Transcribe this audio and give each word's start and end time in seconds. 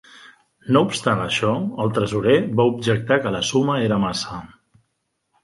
No 0.77 0.81
obstant 0.85 1.21
això, 1.25 1.51
el 1.83 1.93
tresorer, 1.97 2.39
va 2.61 2.67
objectar 2.73 3.19
que 3.27 3.35
la 3.37 3.43
suma 3.53 3.77
era 3.91 4.01
massa. 4.07 4.41